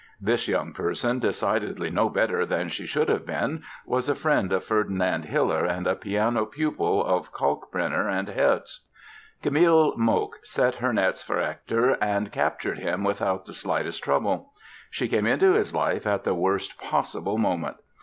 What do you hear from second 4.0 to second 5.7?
a friend of Ferdinand Hiller